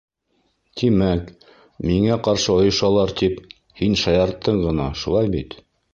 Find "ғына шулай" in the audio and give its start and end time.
4.69-5.31